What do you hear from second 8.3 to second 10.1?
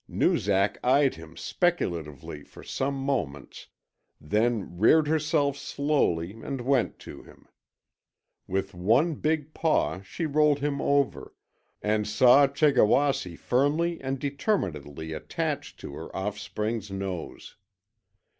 With one big paw